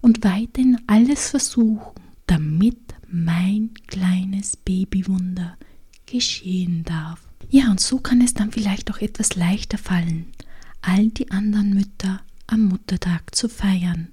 und 0.00 0.24
weiterhin 0.24 0.78
alles 0.86 1.30
versuchen, 1.30 1.92
damit 2.26 2.78
mein 3.08 3.70
kleines 3.86 4.56
Babywunder 4.56 5.56
geschehen 6.06 6.84
darf. 6.84 7.20
Ja, 7.50 7.70
und 7.70 7.80
so 7.80 7.98
kann 7.98 8.20
es 8.20 8.34
dann 8.34 8.52
vielleicht 8.52 8.90
auch 8.90 8.98
etwas 8.98 9.34
leichter 9.34 9.78
fallen, 9.78 10.26
all 10.80 11.08
die 11.08 11.30
anderen 11.30 11.74
Mütter 11.74 12.20
am 12.46 12.64
Muttertag 12.66 13.34
zu 13.34 13.48
feiern. 13.48 14.08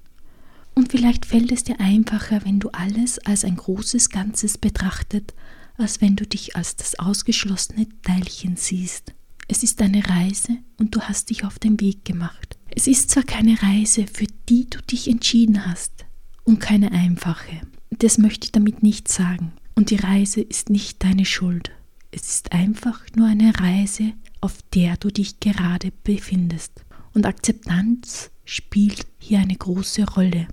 Und 0.74 0.92
vielleicht 0.92 1.26
fällt 1.26 1.52
es 1.52 1.64
dir 1.64 1.80
einfacher, 1.80 2.44
wenn 2.44 2.60
du 2.60 2.70
alles 2.70 3.18
als 3.18 3.44
ein 3.44 3.56
großes 3.56 4.10
Ganzes 4.10 4.56
betrachtet, 4.56 5.34
als 5.80 6.00
wenn 6.00 6.16
du 6.16 6.26
dich 6.26 6.56
als 6.56 6.76
das 6.76 6.98
ausgeschlossene 6.98 7.86
Teilchen 8.02 8.56
siehst. 8.56 9.14
Es 9.48 9.62
ist 9.62 9.82
eine 9.82 10.08
Reise 10.08 10.58
und 10.78 10.94
du 10.94 11.00
hast 11.00 11.30
dich 11.30 11.44
auf 11.44 11.58
den 11.58 11.80
Weg 11.80 12.04
gemacht. 12.04 12.56
Es 12.70 12.86
ist 12.86 13.10
zwar 13.10 13.24
keine 13.24 13.60
Reise, 13.60 14.06
für 14.06 14.26
die 14.48 14.70
du 14.70 14.80
dich 14.82 15.08
entschieden 15.08 15.66
hast 15.66 16.04
und 16.44 16.60
keine 16.60 16.92
einfache. 16.92 17.60
Das 17.90 18.18
möchte 18.18 18.44
ich 18.44 18.52
damit 18.52 18.82
nicht 18.82 19.08
sagen. 19.08 19.52
Und 19.74 19.90
die 19.90 19.96
Reise 19.96 20.40
ist 20.40 20.70
nicht 20.70 21.02
deine 21.02 21.24
Schuld. 21.24 21.72
Es 22.12 22.28
ist 22.28 22.52
einfach 22.52 23.00
nur 23.14 23.26
eine 23.26 23.58
Reise, 23.58 24.12
auf 24.40 24.58
der 24.74 24.96
du 24.96 25.10
dich 25.10 25.40
gerade 25.40 25.92
befindest. 26.04 26.84
Und 27.12 27.26
Akzeptanz 27.26 28.30
spielt 28.44 29.06
hier 29.18 29.40
eine 29.40 29.56
große 29.56 30.04
Rolle. 30.10 30.48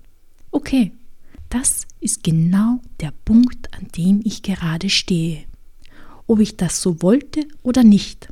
Okay, 0.51 0.91
das 1.49 1.87
ist 1.99 2.23
genau 2.23 2.81
der 2.99 3.11
Punkt, 3.25 3.66
dem 3.97 4.21
ich 4.23 4.43
gerade 4.43 4.89
stehe. 4.89 5.43
Ob 6.27 6.39
ich 6.39 6.57
das 6.57 6.81
so 6.81 7.01
wollte 7.01 7.47
oder 7.63 7.83
nicht. 7.83 8.27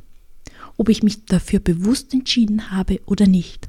Ob 0.76 0.88
ich 0.88 1.02
mich 1.02 1.24
dafür 1.24 1.60
bewusst 1.60 2.12
entschieden 2.12 2.70
habe 2.70 3.00
oder 3.06 3.26
nicht 3.26 3.68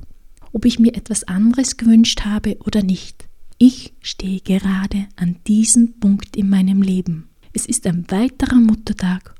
ob 0.58 0.66
ich 0.66 0.80
mir 0.80 0.96
etwas 0.96 1.24
anderes 1.26 1.78
gewünscht 1.78 2.26
habe 2.26 2.58
oder 2.62 2.82
nicht. 2.82 3.26
Ich 3.60 3.94
stehe 4.02 4.40
gerade 4.40 5.08
an 5.16 5.38
diesem 5.46 6.00
Punkt 6.00 6.36
in 6.36 6.50
meinem 6.50 6.82
Leben. 6.82 7.30
Es 7.54 7.68
ist 7.68 7.88
ein 7.88 8.10
weiterer 8.10 8.56
Muttertag 8.56 9.36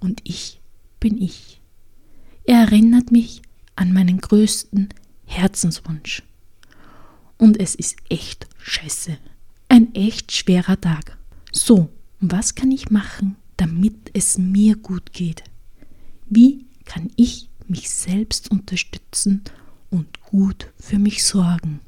und 0.00 0.20
ich 0.24 0.60
bin 1.00 1.20
ich. 1.20 1.60
Er 2.44 2.60
erinnert 2.60 3.12
mich 3.12 3.42
an 3.76 3.92
meinen 3.92 4.18
größten 4.18 4.88
Herzenswunsch. 5.26 6.22
Und 7.38 7.60
es 7.60 7.74
ist 7.74 7.96
echt 8.08 8.46
scheiße. 8.58 9.18
Ein 9.68 9.94
echt 9.94 10.32
schwerer 10.32 10.80
Tag. 10.80 11.18
So, 11.50 11.90
was 12.30 12.54
kann 12.54 12.70
ich 12.70 12.90
machen, 12.90 13.36
damit 13.56 14.10
es 14.14 14.38
mir 14.38 14.76
gut 14.76 15.12
geht? 15.12 15.44
Wie 16.28 16.66
kann 16.84 17.10
ich 17.16 17.48
mich 17.68 17.90
selbst 17.90 18.50
unterstützen 18.50 19.42
und 19.90 20.20
gut 20.22 20.72
für 20.78 20.98
mich 20.98 21.24
sorgen. 21.24 21.80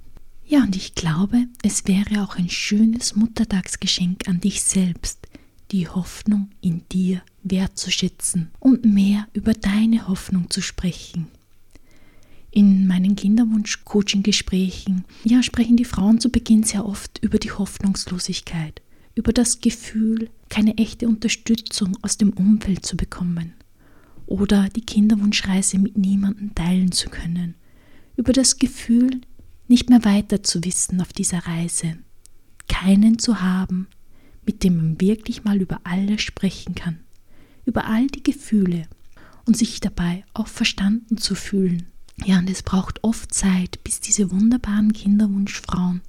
Ja, 0.46 0.62
und 0.62 0.76
ich 0.76 0.94
glaube, 0.94 1.46
es 1.62 1.86
wäre 1.86 2.22
auch 2.22 2.36
ein 2.36 2.50
schönes 2.50 3.16
Muttertagsgeschenk 3.16 4.28
an 4.28 4.40
dich 4.40 4.62
selbst, 4.62 5.26
die 5.72 5.88
Hoffnung 5.88 6.50
in 6.60 6.82
dir 6.92 7.22
wertzuschätzen 7.42 8.50
und 8.60 8.84
mehr 8.84 9.26
über 9.32 9.54
deine 9.54 10.06
Hoffnung 10.06 10.50
zu 10.50 10.60
sprechen. 10.60 11.28
In 12.50 12.86
meinen 12.86 13.16
Kinderwunsch-Coaching-Gesprächen 13.16 15.04
ja, 15.24 15.42
sprechen 15.42 15.76
die 15.76 15.84
Frauen 15.84 16.20
zu 16.20 16.28
Beginn 16.30 16.62
sehr 16.62 16.86
oft 16.86 17.18
über 17.20 17.38
die 17.38 17.50
Hoffnungslosigkeit, 17.50 18.80
über 19.14 19.32
das 19.32 19.60
Gefühl, 19.60 20.30
keine 20.48 20.76
echte 20.78 21.08
Unterstützung 21.08 21.96
aus 22.02 22.16
dem 22.18 22.32
Umfeld 22.32 22.84
zu 22.84 22.96
bekommen 22.96 23.52
oder 24.26 24.68
die 24.68 24.80
Kinderwunschreise 24.84 25.78
mit 25.78 25.96
niemandem 25.96 26.54
teilen 26.54 26.92
zu 26.92 27.10
können 27.10 27.54
über 28.16 28.32
das 28.32 28.58
Gefühl, 28.58 29.20
nicht 29.68 29.90
mehr 29.90 30.04
weiter 30.04 30.42
zu 30.42 30.62
wissen 30.64 31.00
auf 31.00 31.12
dieser 31.12 31.46
Reise, 31.46 31.98
keinen 32.68 33.18
zu 33.18 33.40
haben, 33.40 33.88
mit 34.46 34.62
dem 34.62 34.76
man 34.76 35.00
wirklich 35.00 35.44
mal 35.44 35.60
über 35.60 35.80
alles 35.84 36.22
sprechen 36.22 36.74
kann, 36.74 37.00
über 37.64 37.86
all 37.86 38.06
die 38.08 38.22
Gefühle 38.22 38.86
und 39.46 39.56
sich 39.56 39.80
dabei 39.80 40.24
auch 40.34 40.48
verstanden 40.48 41.18
zu 41.18 41.34
fühlen. 41.34 41.86
Ja, 42.24 42.38
und 42.38 42.48
es 42.48 42.62
braucht 42.62 43.02
oft 43.02 43.34
Zeit, 43.34 43.82
bis 43.82 44.00
diese 44.00 44.30
wunderbaren 44.30 44.92
Kinderwunschfrauen 44.92 46.02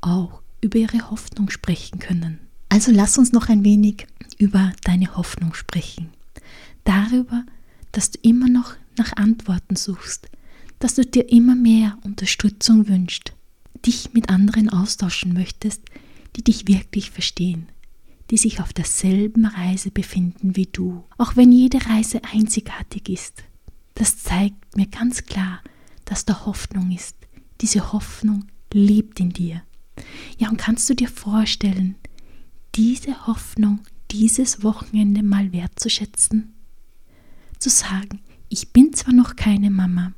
auch 0.00 0.42
über 0.60 0.78
ihre 0.78 1.10
Hoffnung 1.10 1.50
sprechen 1.50 1.98
können. 1.98 2.40
Also 2.74 2.90
lass 2.90 3.18
uns 3.18 3.30
noch 3.30 3.48
ein 3.50 3.62
wenig 3.62 4.04
über 4.36 4.72
deine 4.82 5.16
Hoffnung 5.16 5.54
sprechen. 5.54 6.10
Darüber, 6.82 7.46
dass 7.92 8.10
du 8.10 8.18
immer 8.22 8.48
noch 8.48 8.74
nach 8.98 9.12
Antworten 9.12 9.76
suchst, 9.76 10.28
dass 10.80 10.96
du 10.96 11.06
dir 11.06 11.30
immer 11.30 11.54
mehr 11.54 11.96
Unterstützung 12.02 12.88
wünschst, 12.88 13.32
dich 13.86 14.12
mit 14.12 14.28
anderen 14.28 14.70
austauschen 14.70 15.34
möchtest, 15.34 15.82
die 16.34 16.42
dich 16.42 16.66
wirklich 16.66 17.12
verstehen, 17.12 17.68
die 18.32 18.38
sich 18.38 18.58
auf 18.60 18.72
derselben 18.72 19.46
Reise 19.46 19.92
befinden 19.92 20.56
wie 20.56 20.66
du, 20.66 21.04
auch 21.16 21.36
wenn 21.36 21.52
jede 21.52 21.78
Reise 21.86 22.22
einzigartig 22.24 23.08
ist. 23.08 23.44
Das 23.94 24.18
zeigt 24.18 24.76
mir 24.76 24.88
ganz 24.88 25.26
klar, 25.26 25.60
dass 26.06 26.24
da 26.24 26.44
Hoffnung 26.44 26.90
ist. 26.90 27.14
Diese 27.60 27.92
Hoffnung 27.92 28.46
lebt 28.72 29.20
in 29.20 29.30
dir. 29.30 29.62
Ja, 30.38 30.48
und 30.48 30.56
kannst 30.56 30.90
du 30.90 30.94
dir 30.94 31.08
vorstellen, 31.08 31.94
diese 32.74 33.26
Hoffnung 33.26 33.80
dieses 34.10 34.62
Wochenende 34.62 35.22
mal 35.22 35.52
wertzuschätzen? 35.52 36.54
Zu 37.58 37.70
sagen, 37.70 38.20
ich 38.48 38.72
bin 38.72 38.92
zwar 38.92 39.14
noch 39.14 39.36
keine 39.36 39.70
Mama, 39.70 40.12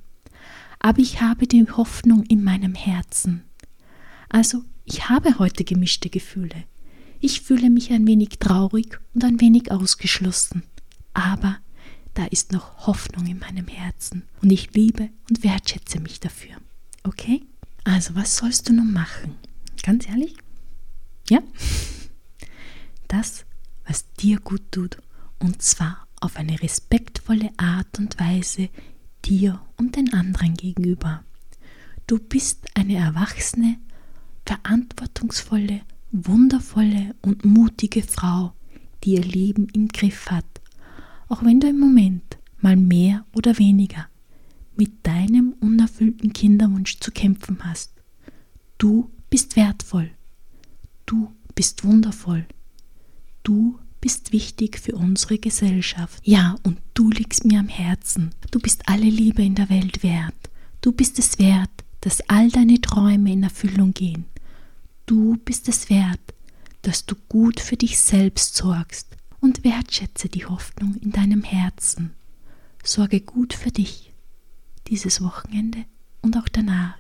aber 0.78 0.98
ich 1.00 1.20
habe 1.20 1.46
die 1.46 1.70
Hoffnung 1.70 2.24
in 2.24 2.42
meinem 2.42 2.74
Herzen. 2.74 3.42
Also, 4.28 4.64
ich 4.84 5.08
habe 5.08 5.38
heute 5.38 5.64
gemischte 5.64 6.10
Gefühle. 6.10 6.64
Ich 7.20 7.40
fühle 7.40 7.70
mich 7.70 7.92
ein 7.92 8.06
wenig 8.06 8.38
traurig 8.38 8.98
und 9.14 9.24
ein 9.24 9.40
wenig 9.40 9.70
ausgeschlossen. 9.70 10.62
Aber 11.14 11.58
da 12.14 12.26
ist 12.26 12.52
noch 12.52 12.86
Hoffnung 12.86 13.26
in 13.26 13.38
meinem 13.38 13.68
Herzen 13.68 14.22
und 14.42 14.50
ich 14.50 14.72
liebe 14.74 15.10
und 15.28 15.42
wertschätze 15.42 16.00
mich 16.00 16.20
dafür. 16.20 16.56
Okay? 17.02 17.42
Also, 17.84 18.14
was 18.14 18.36
sollst 18.36 18.68
du 18.68 18.72
nun 18.72 18.92
machen? 18.92 19.36
Ganz 19.82 20.08
ehrlich? 20.08 20.36
Ja? 21.28 21.40
Das, 23.08 23.46
was 23.86 24.10
dir 24.14 24.40
gut 24.40 24.62
tut, 24.70 24.98
und 25.38 25.62
zwar 25.62 26.06
auf 26.20 26.36
eine 26.36 26.60
respektvolle 26.62 27.50
Art 27.56 27.98
und 27.98 28.18
Weise, 28.18 28.68
dir 29.24 29.60
und 29.76 29.96
den 29.96 30.12
anderen 30.12 30.54
gegenüber. 30.54 31.24
Du 32.06 32.18
bist 32.18 32.66
eine 32.74 32.96
erwachsene, 32.96 33.78
verantwortungsvolle, 34.44 35.82
wundervolle 36.12 37.14
und 37.22 37.44
mutige 37.44 38.02
Frau, 38.02 38.52
die 39.02 39.14
ihr 39.14 39.24
Leben 39.24 39.68
im 39.74 39.88
Griff 39.88 40.30
hat, 40.30 40.46
auch 41.28 41.44
wenn 41.44 41.60
du 41.60 41.68
im 41.68 41.78
Moment 41.78 42.38
mal 42.60 42.76
mehr 42.76 43.24
oder 43.34 43.58
weniger 43.58 44.08
mit 44.76 45.06
deinem 45.06 45.54
unerfüllten 45.60 46.32
Kinderwunsch 46.32 47.00
zu 47.00 47.10
kämpfen 47.10 47.58
hast. 47.64 47.92
Du 48.78 49.10
bist 49.30 49.56
wertvoll. 49.56 50.10
Du 51.06 51.32
bist 51.54 51.84
wundervoll. 51.84 52.46
Du 53.46 53.78
bist 54.00 54.32
wichtig 54.32 54.76
für 54.80 54.96
unsere 54.96 55.38
Gesellschaft. 55.38 56.20
Ja, 56.26 56.56
und 56.64 56.78
du 56.94 57.10
liegst 57.10 57.44
mir 57.44 57.60
am 57.60 57.68
Herzen. 57.68 58.34
Du 58.50 58.58
bist 58.58 58.88
alle 58.88 59.04
Liebe 59.04 59.44
in 59.44 59.54
der 59.54 59.70
Welt 59.70 60.02
wert. 60.02 60.34
Du 60.80 60.90
bist 60.90 61.20
es 61.20 61.38
wert, 61.38 61.70
dass 62.00 62.28
all 62.28 62.50
deine 62.50 62.80
Träume 62.80 63.32
in 63.32 63.44
Erfüllung 63.44 63.94
gehen. 63.94 64.24
Du 65.06 65.36
bist 65.36 65.68
es 65.68 65.88
wert, 65.90 66.34
dass 66.82 67.06
du 67.06 67.14
gut 67.28 67.60
für 67.60 67.76
dich 67.76 68.00
selbst 68.00 68.56
sorgst 68.56 69.16
und 69.40 69.62
wertschätze 69.62 70.28
die 70.28 70.44
Hoffnung 70.44 70.96
in 70.96 71.12
deinem 71.12 71.44
Herzen. 71.44 72.14
Sorge 72.82 73.20
gut 73.20 73.54
für 73.54 73.70
dich 73.70 74.12
dieses 74.88 75.22
Wochenende 75.22 75.84
und 76.20 76.36
auch 76.36 76.48
danach. 76.48 76.96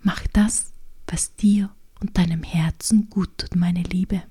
Mach 0.00 0.24
das, 0.32 0.70
was 1.08 1.34
dir 1.34 1.70
und 1.98 2.16
deinem 2.16 2.44
Herzen 2.44 3.10
gut 3.10 3.36
tut, 3.36 3.56
meine 3.56 3.82
Liebe. 3.82 4.22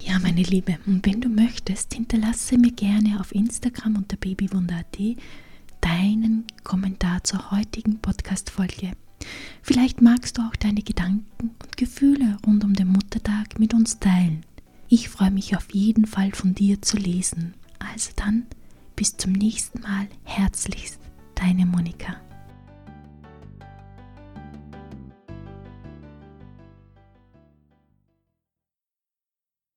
Ja, 0.00 0.18
meine 0.20 0.42
Liebe, 0.42 0.78
und 0.86 1.04
wenn 1.04 1.20
du 1.20 1.28
möchtest, 1.28 1.94
hinterlasse 1.94 2.56
mir 2.56 2.72
gerne 2.72 3.20
auf 3.20 3.34
Instagram 3.34 3.96
unter 3.96 4.16
babywunder.at 4.16 4.98
deinen 5.80 6.44
Kommentar 6.64 7.22
zur 7.24 7.50
heutigen 7.50 7.98
Podcast-Folge. 7.98 8.92
Vielleicht 9.62 10.00
magst 10.00 10.38
du 10.38 10.42
auch 10.42 10.56
deine 10.56 10.82
Gedanken 10.82 11.50
und 11.62 11.76
Gefühle 11.76 12.36
rund 12.46 12.64
um 12.64 12.74
den 12.74 12.88
Muttertag 12.88 13.58
mit 13.58 13.74
uns 13.74 13.98
teilen. 13.98 14.44
Ich 14.88 15.08
freue 15.08 15.30
mich 15.30 15.56
auf 15.56 15.72
jeden 15.72 16.06
Fall 16.06 16.32
von 16.32 16.54
dir 16.54 16.80
zu 16.82 16.96
lesen. 16.96 17.54
Also 17.78 18.10
dann, 18.16 18.46
bis 18.96 19.16
zum 19.16 19.32
nächsten 19.32 19.80
Mal. 19.80 20.08
Herzlichst, 20.24 20.98
deine 21.34 21.66
Monika. 21.66 22.16